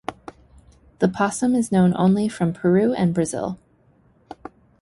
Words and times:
The 0.97 1.05
opossum 1.05 1.53
is 1.53 1.71
known 1.71 1.93
only 1.95 2.27
from 2.27 2.53
Peru 2.53 2.91
and 2.93 3.13
Brazil. 3.13 3.59